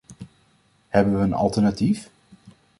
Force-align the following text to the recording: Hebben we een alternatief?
Hebben 0.87 1.13
we 1.17 1.19
een 1.19 1.33
alternatief? 1.33 2.09